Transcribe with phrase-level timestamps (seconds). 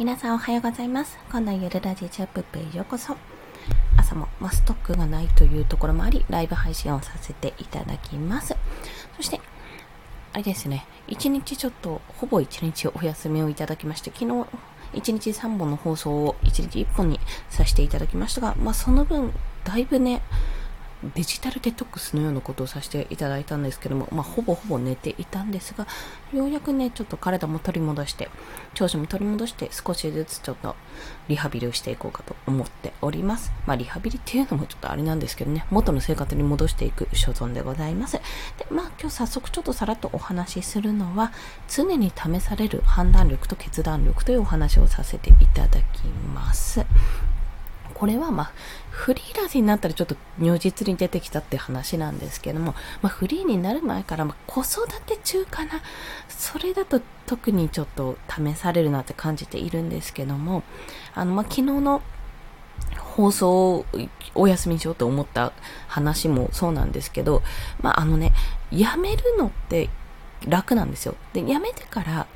[0.00, 1.18] 皆さんおはようございます。
[1.30, 3.18] 今度はゆるラジチャップペへようこそ。
[3.98, 8.56] 朝も、まあ、ストックがないというところもあり、ライブ配信をさせていただきます。
[9.18, 9.42] そして、
[10.32, 14.46] あれですね、一日ちょっと、ほぼ一日お休みをいただきまして、昨日、
[14.94, 17.20] 一日3本の放送を一日1本に
[17.50, 20.22] させていただきましたが、まあ、その分、だいぶね、
[21.14, 25.86] デジタルデトックスのようなことをさせていただいたんですけども、まあ、ほぼほぼ寝ていたんですが、
[26.34, 28.28] ようやくね、ちょっと体も取り戻して、
[28.74, 30.76] 調子も取り戻して、少しずつちょっと
[31.28, 33.50] リハビリをしていこうかと思っております。
[33.66, 38.14] まあ、リハビリっていうのもちょっとあれなんですけどね、元の生活に戻していく所存でございます。
[38.58, 41.32] で、まあ、今日早速ちょっとさらっとお話しするのは、
[41.68, 46.04] 常に試される判断力と決断力というお話をさせていただき
[46.34, 46.84] ます。
[48.00, 48.52] これはまあ、
[48.88, 55.82] フリーランスになったらちょっと如実に出てきたって話なんですけども、まあ、フリーになる前から、ま子育て中かな。
[56.30, 60.62] それだと特にちょっと試されるなって感じているんですけども、
[61.14, 62.00] あの、まあ、昨日の
[62.96, 63.86] 放送を
[64.34, 65.52] お休みしようと思った
[65.86, 67.42] 話もそうなんですけど、
[67.82, 68.32] まあ、あのね、
[68.70, 69.90] やめるのって
[70.48, 71.16] 楽なんですよ。
[71.34, 72.26] で、やめてから、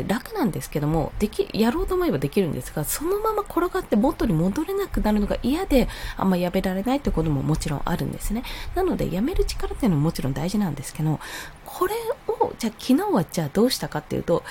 [0.00, 8.42] って楽なんですけども、でき、やろうと思えばできるんですが、そのまま転がって元に戻れなくなるのが嫌で、あんまやめられないってことももちろんあるんですね。
[8.74, 11.20] なので、やめる力っていうのももちろん大事なんですけど、
[11.64, 11.94] これ
[12.26, 14.42] を、じゃあ昨日はじゃあどうしたかっていうと、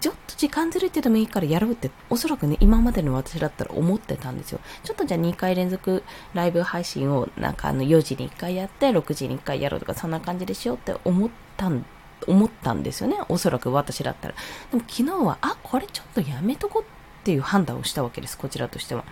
[0.00, 4.60] ちょっと時間ずれてでもいいからやろうって、おそらくね、今までの私だったら思ってたんですよ。
[4.84, 11.84] ちょっとじゃあ2回連続ライブ配信をなんかあの4時に1回やって、6時に1回やろうとか、そんな感じでしようって思ったん
[12.26, 13.18] 思ったんですよね。
[13.28, 14.34] おそらく私だったら。
[14.70, 18.38] でも昨日は、あ、これちょっとやめとこっていう判断をしたわけです。
[18.38, 19.04] こちらとしては。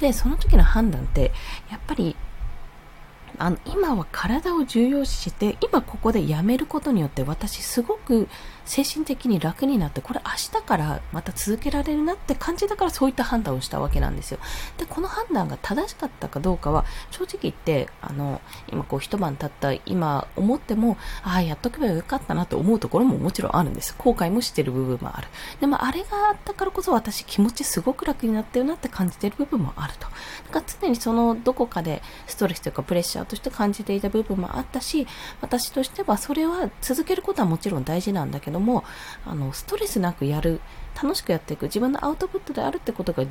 [0.00, 1.32] で、その時の判断って、
[1.70, 2.16] やっぱり、
[3.38, 8.28] あの、今は体を重要視して、今ここでやめることによって私すごく
[8.64, 14.38] 精神的に楽になって、これ明日からまた続けられるなって感じだからそういった判断をしたわけなんですよ。
[14.78, 23.94] で、この判断が正しかったかどうかは、正直言って、あの、今こう一晩経った今思っても、ああ、やっとけばよかったなと思うところももちろんあるんです。
[23.98, 25.28] 後悔もしてる部分もある。
[25.60, 30.06] でもあれがあったからこそ私気持ちすごく楽になったよなって感じてる部分もあると。
[30.46, 35.06] だから常にそのどこかでストレスというかプレッシャーとして感じていた部分もあったし、
[35.40, 38.84] 私としてはそれは続けることはもちろん大事なんだけど、ども、
[39.26, 40.60] あの、ストレスなくやる、
[41.00, 43.24] 楽しくやっていく、自分のアウトプットであるってことが、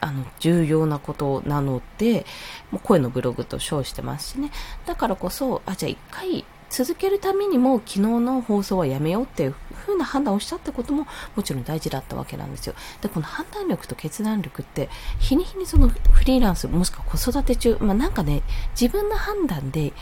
[0.00, 2.24] あの、重要なことなので、
[2.70, 4.50] もう声のブログと称してますしね。
[4.86, 9.54] だからこそ、あ、じゃあ一回続けるためにも昨日の放送はやめようっていう
[9.84, 12.74] 風な判断をしたってことももちろん大事だったわけなんですよ。
[13.02, 14.88] で、この判断力と決断力って
[15.18, 18.42] 日に日にそのフリーランスもしくは子育て中、まあなんかね、
[18.80, 19.92] 自分の判断で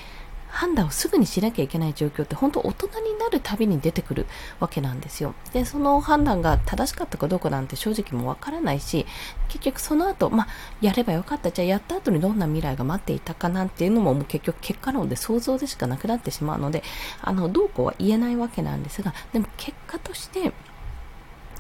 [0.49, 4.27] 判断をすぐにしなきゃいけない状況って本当大人になるたびに出てくる
[4.61, 5.35] わけなんですよ。
[5.53, 9.07] で、その判断が正しかったかどうかなんて正直もわからないし、
[9.49, 10.49] 結局その後、まあ、
[10.81, 11.51] やればよかった。
[11.51, 16.83] じゃあやった後にどんな未来が待っていたかなんていうのももう結局結果論で想像でしかなくなってしまうので、
[17.21, 20.53] あの、どうこうは言えないわけなんですが、でも結果として、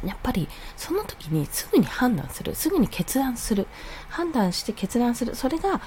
[0.05, 3.67] やっぱりその時にすぐに判断する、すぐに決断する、
[4.09, 5.81] 判断して決断する、それが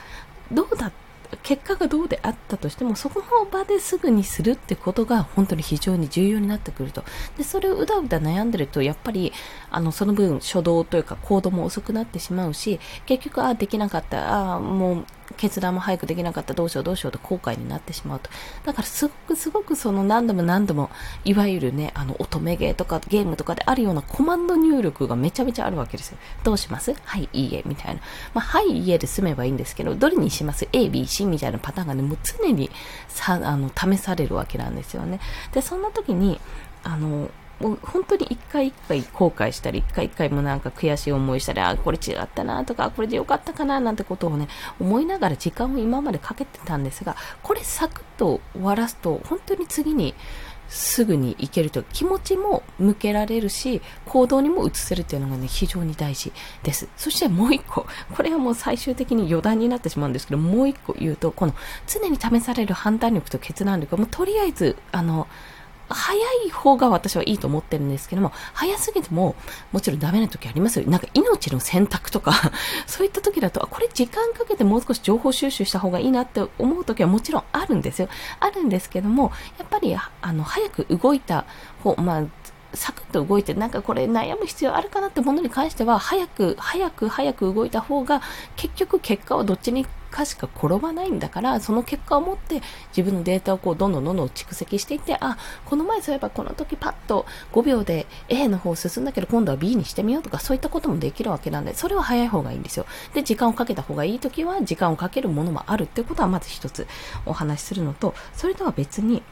[0.52, 1.11] どうだった
[1.44, 7.04] 結果がどうであったとしても、そこの場ですぐにするってことが本当に非常に重要になってくると。
[7.38, 9.34] で、それをうだうだ悩んでると、やっぱり、
[9.70, 15.06] あの、その分初動というか行動も遅くなってしまうし、結局、あ、できなかった、あ、もう
[15.38, 18.30] 決断も早くできなかった、どうしようどうしようと後悔になってしまうと。
[18.66, 20.90] だからすごくすごくその何度も何度も、
[21.26, 26.18] いわゆるね、あの、乙女ゲーとかゲームとかであるようなコマンド入力がめちゃめちゃあるわけですよ。
[26.44, 26.94] どうします？
[27.04, 28.02] はい、いいえ、みたいな。
[28.34, 32.70] まあ、はい、いいえで済めばいいんですけど、どれにします ?A、B、C みたいなパターンがね、もう常に
[33.08, 35.20] さ、あの、試されるわけなんですよね。
[35.54, 36.40] で、そんな時に、
[36.84, 37.30] あの、
[37.62, 44.48] もう本当に一回一回後悔したり、一回一回もなんか悔しい思いしたり、あ、これ違ったなとか、これでよかったかななんてことをね、
[44.80, 50.16] 思いながら時間を今までかけてたんですが、これサクッと終わらすと、本当に次に
[50.72, 56.32] すぐに行けるという気持ちも向けられるし、行動にも移せるというのがね、非常に大事
[56.64, 56.88] です。
[56.96, 61.54] そしてもう一個、これはもう最終的に余談になってしまうんですけど、もう一個言うと、この
[61.88, 65.28] 常に試される判断力と決断力もうとりあえず、あの、
[65.94, 69.36] 早い方が私はいいと思ってるんですけども、早すぎても、
[69.72, 70.90] もちろんダメな時ありますよ。
[70.90, 72.34] なんか命の選択とか
[72.88, 78.10] そういった時だと、これ時間かけてもう少し情報収集した方がいいなって思う時はもちろんあるんですよ。
[78.40, 81.46] あるんですけども、やっぱり、あの、早く動いた
[81.84, 82.24] 方、まあ、
[82.74, 88.22] サクッと動いて、なんかこれ悩む必要あるかなってものに関しては、早く、早く、早く動いた方が、
[88.56, 92.62] 結局結果はどっちにかしか転ばないんだから、その結果を持って
[92.96, 102.86] 自分のデータをこうどんどんどんどん蓄積していって、あ、この前そういえばこの時パッと5秒で A の方進んだけど今度は B にしてみようとかそういったこともできるわけなんで、それは早い方がいいんですよ。
[103.14, 106.88] で、時間をかけた方がいい時は時間をかけるものもあるってことはまず一つ
[107.26, 109.24] お話しするのと、それとは別に、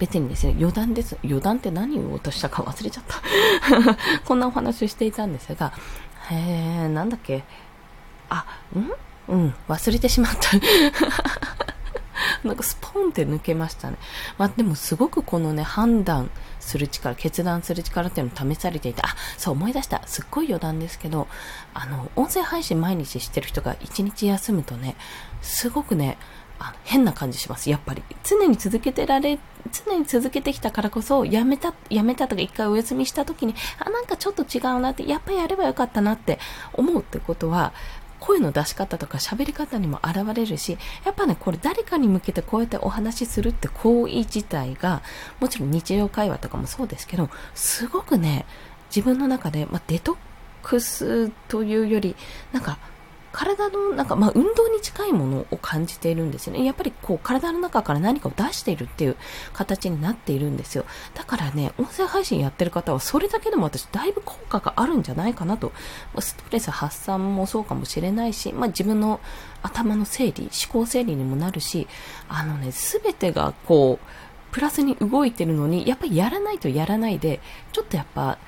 [0.00, 1.16] 別にですね、余談です。
[1.22, 3.20] 余談って何を言おうとしたか忘れちゃった。
[4.24, 5.72] こんなお話をしていたんですが、
[6.30, 7.44] へえー、なんだっけ？
[8.30, 8.90] あ、ん？
[9.32, 10.56] うん、忘れてしまった。
[12.44, 13.98] なんかスポーンって抜けましたね。
[14.38, 20.02] まあでもすごくこのね、判断する力、決断する力っていうのを試されていて、あ、そう思い出した。
[20.06, 21.28] すっごい余談ですけど、
[21.74, 24.96] あの、音声配信毎日してる人が一日休むとね、
[25.42, 26.16] すごくね、
[26.60, 28.02] あ変な感じします、やっぱり。
[28.22, 29.38] 常に続けてられ、
[29.86, 36.38] 常に続けてきたからこそ、やめた、やめたとか一回お休みした時に、あ、なんかちょっと違うなって、やっぱりやればよかったなって
[36.74, 37.72] 思うってことは、
[38.20, 45.02] 声の出し方とか喋り方にも現れるし、やっぱね、これ誰かに向けてこうやってお話しするって行為自体が、
[45.40, 48.44] もちろん日常会話とかもそうですけど、すごくね、
[48.94, 50.16] 自分の中で、まあ、デトッ
[50.62, 52.14] クスというより、
[52.52, 52.78] なんか、
[53.32, 56.64] 体のなんか、まあ、運動に近いものを感じているんですよね。
[56.64, 59.16] やっぱりこう、体の中から何かを出しているっていう
[59.52, 60.84] 形になっているんですよ。
[61.14, 65.72] だからね、音声配信やってる方は、それだけでも私、だいぶ効果があるんじゃないかなと。
[66.18, 69.20] ストレス発散もそうかもしれないし、まあ、自分の
[69.62, 71.86] 頭の整理、思考整理にもなるし、
[72.28, 74.06] あのね、すべてがこう、
[74.50, 77.40] プラスに動いてるのに、やっぱりやらないとやらないで、
[77.72, 78.38] ちょっとやっぱ、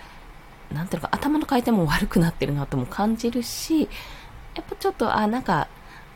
[0.72, 3.88] なんていうか、頭の回転も悪くなってるなとも感じるし、
[4.54, 5.68] やっぱちょっと、あ、なんか、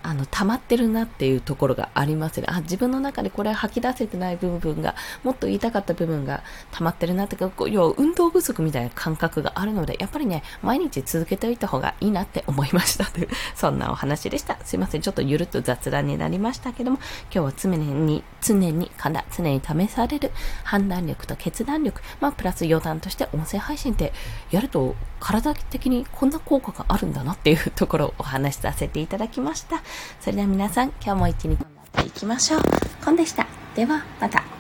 [0.07, 2.47] あの、溜まってるなっていうところがありますね。
[2.49, 4.95] あ、自分の中でこれ吐き出せてない部分が、
[5.25, 14.59] もっと言いたかった部分が溜まってるなってか、要は運動不足みたいな感覚があるので、やっぱりね、毎日続けておいた方がいいなって思いましたという、 そんなお話でした。
[14.65, 16.99] すいません、ちょっとゆるっと雑談になりましたけども、
[17.35, 20.31] 今日は常に、常に、かな、常に試される
[20.63, 24.13] 判断力と決断力、まあ、プラス余談として音声配信って
[24.53, 29.83] やると体的にこんな効果があるんだなっていうところをお話しさせていただきました。
[30.21, 31.59] それでは皆さん、今日も一日頑
[31.95, 32.61] 張っていきましょう。
[33.05, 33.47] コンでした。
[33.75, 34.56] では、また。